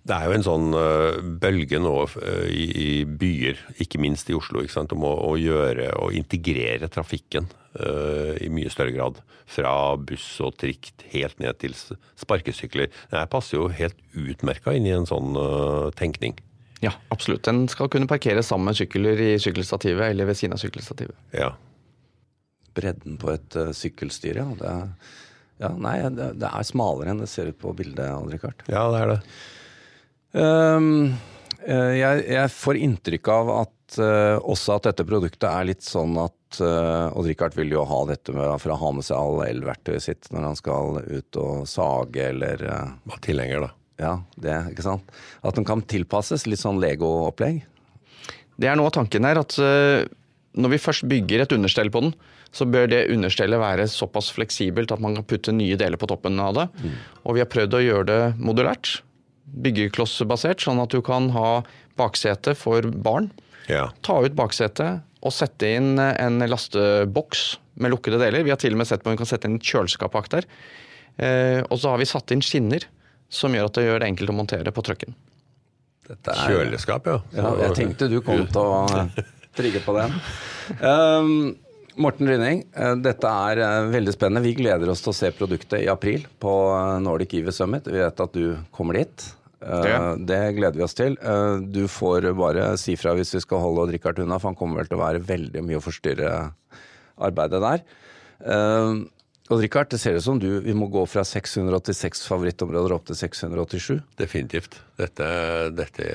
Det 0.02 0.18
er 0.18 0.28
jo 0.28 0.34
en 0.34 0.46
sånn 0.46 0.72
øh, 0.74 1.18
bølge 1.42 1.78
nå 1.82 1.94
øh, 2.10 2.48
i, 2.50 2.66
i 2.84 2.92
byer, 3.06 3.60
ikke 3.84 4.02
minst 4.02 4.32
i 4.32 4.38
Oslo, 4.38 4.64
ikke 4.64 4.74
sant, 4.74 4.96
om 4.96 5.06
å, 5.06 5.12
å 5.30 5.36
gjøre 5.38 5.92
og 6.02 6.16
integrere 6.18 6.90
trafikken 6.90 7.46
øh, 7.78 8.34
i 8.42 8.50
mye 8.54 8.72
større 8.74 8.96
grad. 8.96 9.22
Fra 9.52 9.74
buss 10.00 10.26
og 10.42 10.56
trikk 10.62 10.94
helt 11.12 11.38
ned 11.44 11.60
til 11.62 11.76
sparkesykler. 11.76 12.90
Det 13.12 13.26
passer 13.30 13.60
jo 13.60 13.68
helt 13.70 14.00
utmerka 14.18 14.74
inn 14.74 14.88
i 14.88 14.96
en 14.96 15.06
sånn 15.10 15.36
tenkning. 16.00 16.40
Ja, 16.82 16.96
absolutt. 17.14 17.44
Den 17.46 17.68
skal 17.70 17.92
kunne 17.92 18.10
parkere 18.10 18.42
sammen 18.46 18.72
med 18.72 18.80
sykler 18.80 19.20
i 19.22 19.32
sykkelstativet 19.44 20.16
eller 20.16 20.32
ved 20.32 20.40
siden 20.40 20.56
av 20.56 20.64
sykkelstativet. 20.64 21.18
Ja. 21.36 21.54
bredden 22.74 23.18
på 23.20 23.34
et 23.34 23.58
uh, 23.60 23.74
sykkelstyre. 23.76 24.46
Ja. 24.48 24.56
Det, 24.56 24.76
ja, 25.62 25.70
nei, 25.76 25.98
det, 26.16 26.30
det 26.42 26.50
er 26.50 26.66
smalere 26.66 27.12
enn 27.12 27.20
det 27.22 27.28
ser 27.30 27.52
ut 27.52 27.60
på 27.60 27.74
bildet, 27.78 28.08
Odd-Rikard. 28.16 28.64
ja, 28.72 28.86
det 28.94 29.02
er 29.04 29.12
det. 29.12 29.20
Um, 30.32 31.12
eh, 31.66 31.94
jeg, 32.00 32.26
jeg 32.32 32.52
får 32.56 32.80
inntrykk 32.80 33.32
av 33.34 33.52
at 33.58 33.98
uh, 34.00 34.38
også 34.40 34.78
at 34.78 34.88
dette 34.88 35.06
produktet 35.08 35.50
er 35.50 35.68
litt 35.68 35.84
sånn 35.84 36.16
at 36.22 36.62
uh, 36.64 37.12
Odd-Rikard 37.18 37.58
vil 37.58 37.74
jo 37.76 37.84
ha 37.88 38.00
dette 38.08 38.36
med, 38.36 38.54
for 38.64 38.72
å 38.72 38.80
ha 38.80 38.94
med 38.96 39.08
seg 39.08 39.20
all 39.20 39.44
elverktøyet 39.48 40.06
sitt 40.06 40.32
når 40.32 40.48
han 40.48 40.60
skal 40.60 41.02
ut 41.04 41.42
og 41.42 41.68
sage 41.70 42.30
eller 42.32 42.64
uh, 42.64 42.96
Var 43.12 43.24
tilhenger, 43.28 43.68
da. 43.68 43.72
Ja, 44.02 44.16
det, 44.40 44.56
ikke 44.72 44.88
sant. 44.88 45.12
At 45.46 45.60
den 45.60 45.68
kan 45.68 45.84
tilpasses. 45.86 46.48
Litt 46.50 46.64
sånn 46.64 46.80
Lego-opplegg. 46.82 47.62
Det 48.58 48.70
er 48.70 48.80
noe 48.80 48.90
av 48.90 48.96
tanken 48.96 49.28
her 49.28 49.38
at 49.42 49.54
uh, 49.62 50.02
når 50.58 50.74
vi 50.74 50.82
først 50.82 51.06
bygger 51.12 51.44
et 51.44 51.54
understell 51.56 51.92
på 51.94 52.02
den, 52.08 52.16
så 52.52 52.66
bør 52.68 52.90
det 52.92 53.06
understellet 53.14 53.62
være 53.62 53.86
såpass 53.88 54.32
fleksibelt 54.36 54.92
at 54.92 55.04
man 55.04 55.16
kan 55.16 55.28
putte 55.28 55.54
nye 55.56 55.78
deler 55.80 56.00
på 56.00 56.10
toppen 56.12 56.40
av 56.44 56.58
det. 56.58 56.66
Mm. 56.82 56.98
Og 57.24 57.38
vi 57.38 57.44
har 57.44 57.52
prøvd 57.52 57.78
å 57.78 57.84
gjøre 57.86 58.08
det 58.10 58.20
modulært, 58.42 58.98
byggeklossbasert, 59.46 60.62
sånn 60.64 60.82
at 60.84 60.94
du 60.94 61.02
kan 61.06 61.30
ha 61.36 61.62
baksete 62.00 62.56
for 62.58 62.86
barn. 63.04 63.32
Ja. 63.70 63.90
Ta 64.06 64.22
ut 64.26 64.36
baksetet 64.38 65.02
og 65.22 65.34
sette 65.36 65.74
inn 65.78 66.00
en 66.02 66.42
lasteboks 66.50 67.44
med 67.82 67.94
lukkede 67.94 68.20
deler. 68.22 68.46
Vi 68.46 68.54
har 68.54 68.60
til 68.62 68.76
og 68.76 68.82
med 68.82 68.90
sett 68.90 69.04
på 69.04 69.12
om 69.12 69.16
vi 69.16 69.22
kan 69.22 69.30
sette 69.30 69.50
inn 69.50 69.60
et 69.60 69.68
kjøleskap 69.68 70.16
bak 70.16 70.30
der. 70.34 70.48
Eh, 71.22 71.60
og 71.68 71.78
så 71.82 71.94
har 71.94 72.02
vi 72.02 72.10
satt 72.10 72.34
inn 72.34 72.44
skinner 72.46 72.88
som 73.32 73.54
gjør 73.56 73.70
at 73.70 73.78
det 73.78 73.86
gjør 73.86 74.02
det 74.02 74.10
enkelt 74.12 74.34
å 74.34 74.36
montere 74.36 74.74
på 74.76 74.84
trucken. 74.86 75.16
Er, 76.12 76.40
Kjøleskap, 76.50 77.06
ja. 77.08 77.20
ja. 77.38 77.52
Jeg 77.68 77.76
tenkte 77.78 78.10
du 78.12 78.18
kom 78.26 78.42
til 78.52 78.66
å 78.68 79.06
trigge 79.58 79.80
på 79.86 79.96
den. 79.96 80.16
Um, 80.82 81.30
Morten 82.00 82.30
Rynning, 82.30 82.64
eh, 82.72 82.96
dette 83.04 83.28
er 83.28 83.60
eh, 83.60 83.90
veldig 83.92 84.14
spennende. 84.16 84.46
Vi 84.46 84.56
gleder 84.56 84.90
oss 84.92 85.04
til 85.04 85.12
å 85.12 85.18
se 85.18 85.32
produktet 85.36 85.84
i 85.84 85.90
april 85.92 86.24
på 86.42 86.54
eh, 86.76 86.98
Nordic 87.04 87.36
EV 87.40 87.52
Summit. 87.56 87.90
Vi 87.92 88.00
vet 88.00 88.24
at 88.24 88.38
du 88.38 88.56
kommer 88.76 89.00
dit. 89.02 89.30
Det. 89.62 89.98
det 90.26 90.40
gleder 90.58 90.74
vi 90.74 90.82
oss 90.82 90.96
til. 90.98 91.14
Du 91.70 91.84
får 91.86 92.32
bare 92.34 92.72
si 92.82 92.96
fra 92.98 93.12
hvis 93.14 93.36
vi 93.36 93.42
skal 93.44 93.60
holde 93.62 93.84
og 93.84 93.92
Richard 93.94 94.18
unna, 94.24 94.40
for 94.42 94.50
han 94.50 94.58
kommer 94.58 94.82
vel 94.82 94.90
til 94.90 94.98
å 94.98 95.04
være 95.04 95.22
veldig 95.22 95.62
mye 95.68 95.78
å 95.78 95.84
forstyrre 95.86 96.32
arbeidet 97.22 97.62
der. 97.62 97.84
Richard, 99.50 99.90
det 99.92 99.98
ser 100.00 100.16
ut 100.16 100.24
som 100.24 100.40
du, 100.40 100.48
vi 100.64 100.74
må 100.78 100.88
gå 100.88 101.02
fra 101.10 101.24
686 101.28 102.22
favorittområder 102.30 102.94
opp 102.96 103.08
til 103.10 103.18
687. 103.20 103.98
Definitivt. 104.20 104.78
Dette, 105.00 105.28
dette 105.76 106.06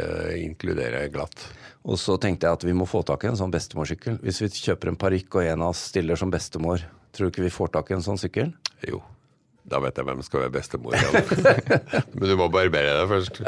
inkluderer 0.40 1.02
jeg 1.04 1.12
glatt. 1.16 1.48
Og 1.86 2.00
så 2.00 2.16
tenkte 2.22 2.48
jeg 2.48 2.58
at 2.58 2.64
vi 2.66 2.74
må 2.76 2.86
få 2.88 3.02
tak 3.06 3.26
i 3.26 3.30
en 3.30 3.36
sånn 3.38 3.52
bestemorsykkel. 3.52 4.20
Hvis 4.24 4.40
vi 4.42 4.48
kjøper 4.54 4.92
en 4.92 5.00
parykk 5.00 5.36
og 5.36 5.50
en 5.50 5.66
av 5.66 5.74
oss 5.74 5.84
stiller 5.90 6.18
som 6.18 6.32
bestemor, 6.32 6.86
tror 7.12 7.28
du 7.28 7.34
ikke 7.34 7.44
vi 7.44 7.52
får 7.52 7.74
tak 7.76 7.92
i 7.92 7.98
en 7.98 8.06
sånn 8.06 8.20
sykkel? 8.20 8.54
Jo. 8.88 9.02
Da 9.66 9.80
vet 9.82 9.98
jeg 9.98 10.06
hvem 10.06 10.22
som 10.22 10.28
skal 10.30 10.44
være 10.46 10.56
bestemor. 10.56 10.96
Men 12.16 12.28
du 12.30 12.36
må 12.38 12.48
barbere 12.54 12.96
deg 13.02 13.08
først. 13.10 13.42